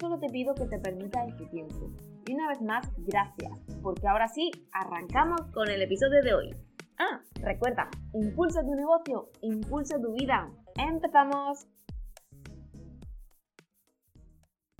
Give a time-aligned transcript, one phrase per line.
[0.00, 1.92] solo te pido que te permitas este tiempo.
[2.26, 6.54] Y una vez más, gracias, porque ahora sí, arrancamos con el episodio de hoy.
[6.98, 10.50] Ah, recuerda, impulsa tu negocio, impulsa tu vida.
[10.76, 11.66] ¡Empezamos!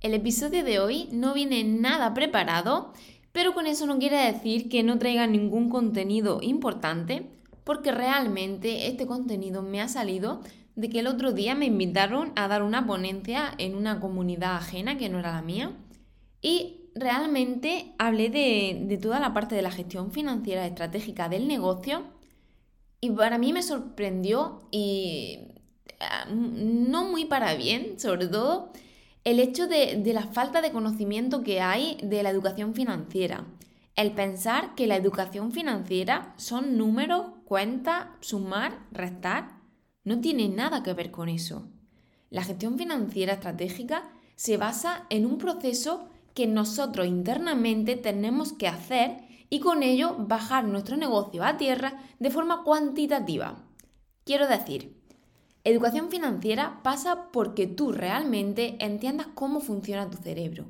[0.00, 2.92] El episodio de hoy no viene nada preparado,
[3.32, 7.28] pero con eso no quiere decir que no traiga ningún contenido importante,
[7.64, 10.40] porque realmente este contenido me ha salido
[10.78, 14.96] de que el otro día me invitaron a dar una ponencia en una comunidad ajena
[14.96, 15.72] que no era la mía
[16.40, 22.04] y realmente hablé de, toda la parte de la gestión financiera estratégica del negocio
[23.00, 25.48] y para mí me sorprendió y
[25.98, 28.70] ah, no muy para bien, sobre todo
[29.24, 33.44] el hecho de, de, la falta de conocimiento que hay de la educación financiera.
[33.96, 39.57] El pensar que la educación financiera son números, cuentas, sumar, restar,
[40.08, 41.68] no tiene nada que ver con eso.
[42.30, 49.18] La gestión financiera estratégica se basa en un proceso que nosotros internamente tenemos que hacer
[49.50, 53.64] y con ello bajar nuestro negocio a tierra de forma cuantitativa.
[54.24, 54.96] Quiero decir,
[55.64, 60.66] educación financiera pasa porque tú realmente entiendas cómo funciona tu cerebro.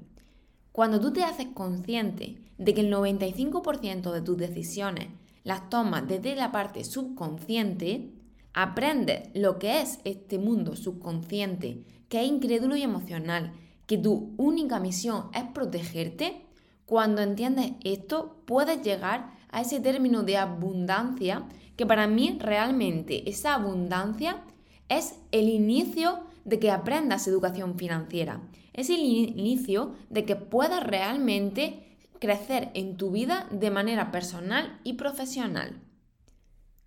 [0.73, 5.09] Cuando tú te haces consciente de que el 95% de tus decisiones
[5.45, 8.18] las tomas desde la parte subconsciente,
[8.53, 13.53] aprendes lo que es este mundo subconsciente, que es incrédulo y emocional,
[13.87, 16.47] que tu única misión es protegerte,
[16.85, 23.55] cuando entiendes esto puedes llegar a ese término de abundancia que para mí realmente esa
[23.55, 24.43] abundancia
[24.89, 28.41] es el inicio de que aprendas educación financiera.
[28.73, 34.95] Es el inicio de que puedas realmente crecer en tu vida de manera personal y
[34.95, 35.81] profesional.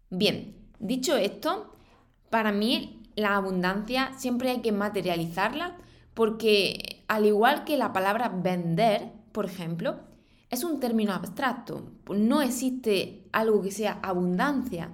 [0.09, 1.75] Bien, dicho esto,
[2.29, 5.77] para mí la abundancia siempre hay que materializarla
[6.13, 9.99] porque al igual que la palabra vender, por ejemplo,
[10.49, 11.91] es un término abstracto.
[12.13, 14.91] No existe algo que sea abundancia.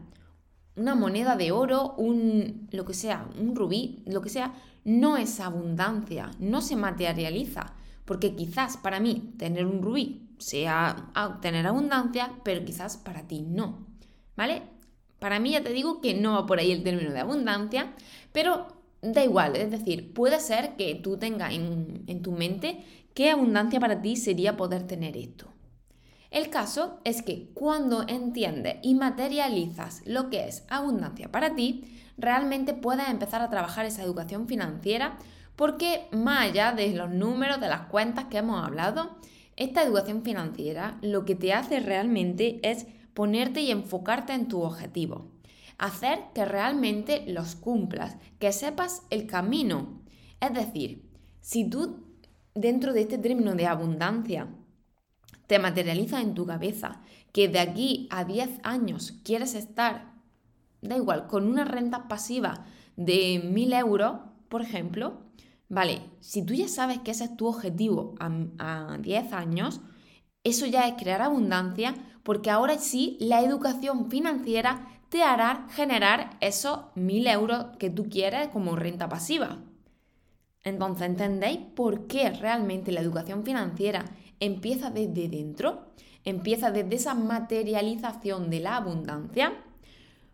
[0.75, 4.53] Una moneda de oro, un lo que sea, un rubí, lo que sea,
[4.85, 7.73] no es abundancia, no se materializa.
[8.05, 11.11] Porque quizás para mí tener un rubí sea
[11.41, 13.87] tener abundancia, pero quizás para ti no.
[14.35, 14.76] ¿Vale?
[15.19, 17.93] Para mí ya te digo que no va por ahí el término de abundancia,
[18.31, 18.67] pero
[19.01, 22.83] da igual, es decir, puede ser que tú tengas en, tu mente
[23.13, 25.47] qué abundancia para ti sería poder tener esto.
[26.29, 31.85] El caso es que cuando entiendes y materializas lo que es abundancia para ti,
[32.17, 35.17] realmente puedes empezar a trabajar esa educación financiera
[35.55, 39.17] porque más allá de los números, de las cuentas que hemos hablado,
[39.55, 42.85] esta educación financiera lo que te hace realmente es
[43.17, 45.31] ponerte y enfocarte en tu objetivo
[45.79, 50.03] hacer que realmente los cumplas, que sepas el camino.
[50.39, 51.09] Es decir,
[51.41, 52.03] si tú
[52.53, 54.47] dentro de este término de abundancia
[55.47, 57.01] te materializas en tu cabeza
[57.31, 60.13] que de aquí a 10 años quieres estar,
[60.83, 62.65] da igual, con una renta pasiva
[62.97, 65.23] de 1000 euros, por ejemplo,
[65.69, 69.81] vale, si tú ya sabes que ese es tu objetivo a, a 10 años,
[70.43, 71.95] eso ya es crear abundancia
[72.27, 78.49] porque ahora sí la educación financiera te hará generar esos 1000 euros que tú quieres
[78.49, 79.59] como renta pasiva.
[80.65, 84.03] Entonces, ¿entendéis por qué realmente la educación financiera
[84.41, 85.93] empieza desde dentro?
[86.25, 89.53] Empieza desde esa materialización de la abundancia.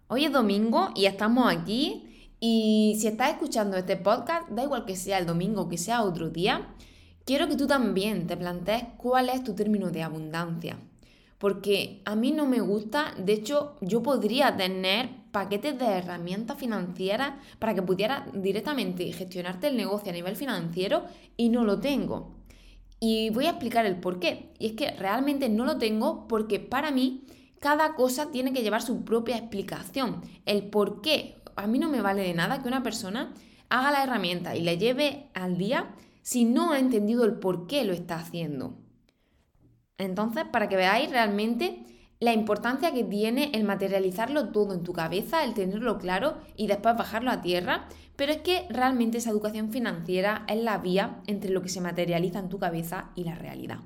[0.07, 4.95] Hoy es domingo y estamos aquí y si estás escuchando este podcast, da igual que
[4.95, 6.73] sea el domingo que sea otro día,
[7.23, 10.79] quiero que tú también te plantees cuál es tu término de abundancia
[11.43, 17.33] porque a mí no me gusta, de hecho yo podría tener paquetes de herramientas financieras
[17.59, 21.03] para que pudiera directamente gestionarte el negocio a nivel financiero
[21.35, 22.31] y no lo tengo.
[23.01, 24.53] Y voy a explicar el por qué.
[24.57, 27.25] Y es que realmente no lo tengo porque para mí
[27.59, 30.21] cada cosa tiene que llevar su propia explicación.
[30.45, 31.41] El por qué.
[31.57, 33.33] A mí no me vale de nada que una persona
[33.67, 37.83] haga la herramienta y la lleve al día si no ha entendido el por qué
[37.83, 38.77] lo está haciendo.
[39.97, 41.85] Entonces, para que veáis realmente
[42.19, 46.95] la importancia que tiene el materializarlo todo en tu cabeza, el tenerlo claro y después
[46.95, 51.61] bajarlo a tierra, pero es que realmente esa educación financiera es la vía entre lo
[51.61, 53.79] que se materializa en tu cabeza y la realidad.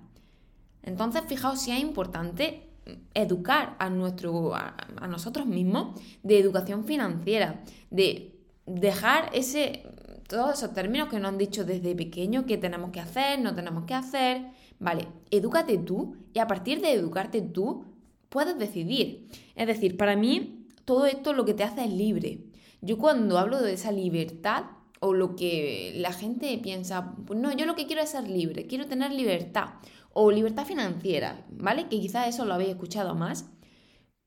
[0.84, 2.68] Entonces, fijaos si es importante
[3.14, 4.76] educar a, nuestro, a,
[5.10, 9.84] nosotros mismos de educación financiera, de dejar ese,
[10.28, 13.86] todos esos términos que nos han dicho desde pequeño que tenemos que hacer, no tenemos
[13.86, 14.48] que hacer.
[14.80, 17.86] Vale, edúcate tú y a partir de educarte tú,
[18.30, 19.28] puedes decidir.
[19.56, 22.40] Es decir, para mí todo esto lo que te hace es libre.
[22.82, 24.66] Yo cuando hablo de esa libertad
[25.00, 28.68] o lo que la gente piensa, pues no, yo lo que quiero es ser libre,
[28.68, 29.76] quiero tener libertad
[30.14, 31.84] o libertad financiera, ¿vale?
[31.84, 33.50] Que quizás eso lo habéis escuchado más.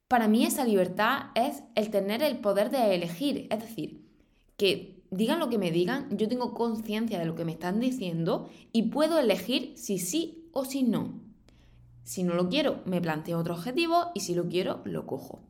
[0.09, 4.05] Para mí esa libertad es el tener el poder de elegir, es decir,
[4.57, 8.49] que digan lo que me digan, yo tengo conciencia de lo que me están diciendo
[8.73, 11.21] y puedo elegir si sí o si no.
[12.05, 15.41] Si no lo quiero, me planteo otro objetivo y si lo quiero, lo cojo.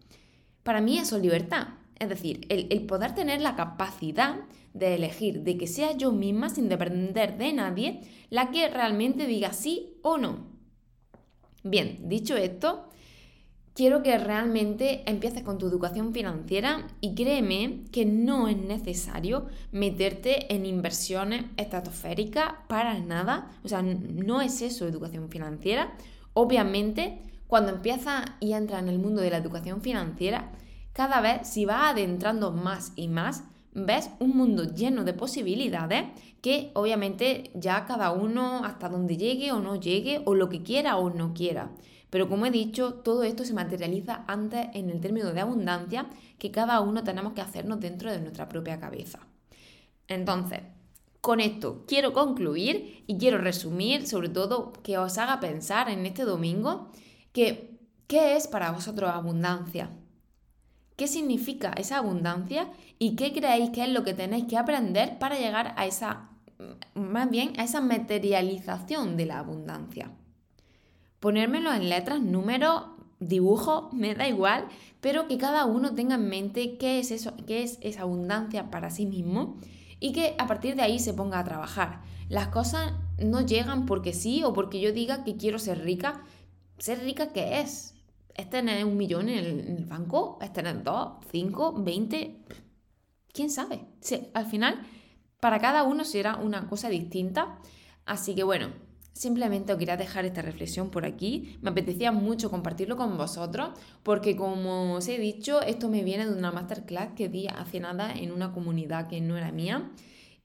[0.63, 1.69] Para mí eso es libertad.
[1.99, 4.41] Es decir, el, poder tener la capacidad
[4.73, 9.53] de elegir, de que sea yo misma, sin depender de nadie, la que realmente diga
[9.53, 10.47] sí o no.
[11.63, 12.90] Bien, dicho esto,
[13.81, 20.55] quiero que realmente empieces con tu educación financiera y créeme que no es necesario meterte
[20.55, 23.51] en inversiones estratosféricas para nada.
[23.65, 25.95] O sea, no es eso educación financiera.
[26.35, 30.53] Obviamente, cuando empiezas y entras en el mundo de la educación financiera,
[30.93, 36.05] cada vez si vas adentrando más y más, ves un mundo lleno de posibilidades
[36.43, 40.99] que obviamente ya cada uno hasta donde llegue o no llegue o lo que quiera
[40.99, 41.71] o no quiera.
[42.11, 46.07] Pero como he dicho, todo esto se materializa antes en el término de abundancia
[46.39, 49.21] que cada uno tenemos que hacernos dentro de nuestra propia cabeza.
[50.09, 50.61] Entonces,
[51.21, 56.25] con esto quiero concluir y quiero resumir, sobre todo, que os haga pensar en este
[56.25, 56.91] domingo
[57.33, 57.79] que
[58.09, 59.91] ¿qué es para vosotros abundancia?
[60.97, 65.39] ¿Qué significa esa abundancia y qué creéis que es lo que tenéis que aprender para
[65.39, 66.29] llegar a esa,
[66.95, 70.11] más bien, a esa materialización de la abundancia?
[71.21, 72.83] Ponérmelo en letras, números,
[73.21, 74.67] dibujos, me da igual,
[75.01, 78.91] pero que cada uno tenga en mente qué es eso, qué es esa abundancia para
[78.91, 79.59] sí mismo
[80.01, 82.01] y que a partir de ahí se ponga a trabajar.
[82.29, 86.25] Las cosas no llegan porque sí o porque yo diga que quiero ser rica.
[86.79, 87.95] Ser rica, ¿qué es?
[88.35, 89.45] ¿Es tener un millón en
[89.79, 90.39] el, banco?
[90.41, 92.41] ¿Es tener dos, cinco, veinte?
[93.33, 93.85] ¿Quién sabe?
[94.33, 94.81] al final,
[95.41, 97.59] para cada uno será una cosa distinta.
[98.07, 98.69] Así que bueno,
[99.13, 101.59] Simplemente os quería dejar esta reflexión por aquí.
[101.63, 103.71] Me apetecía mucho compartirlo con vosotros
[104.03, 108.13] porque como os he dicho, esto me viene de una masterclass que di hace nada
[108.13, 109.91] en una comunidad que no era mía.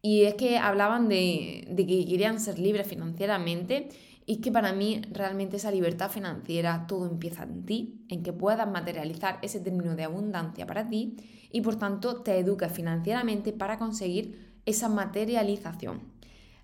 [0.01, 3.89] Y es que hablaban de, que querían ser libres financieramente
[4.27, 8.69] y que para mí realmente esa libertad financiera todo empieza en ti, en que puedas
[8.69, 11.15] materializar ese término de abundancia para ti
[11.51, 16.01] y por tanto te educas financieramente para conseguir esa materialización.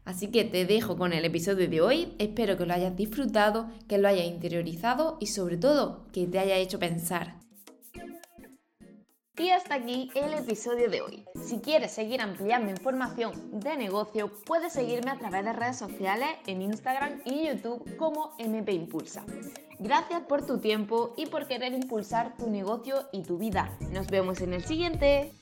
[0.04, 3.98] Así que te dejo con el episodio de hoy, espero que lo hayas disfrutado, que
[3.98, 7.42] lo hayas interiorizado y sobre todo que te haya hecho pensar.
[9.38, 11.26] Y hasta aquí el episodio de hoy.
[11.44, 16.62] Si quieres seguir ampliando información de negocio, puedes seguirme a través de redes sociales en
[16.62, 19.26] Instagram y YouTube como MP Impulsa.
[19.80, 23.76] Gracias por tu tiempo y por querer impulsar tu negocio y tu vida.
[23.92, 25.34] Nos vemos en el siguiente.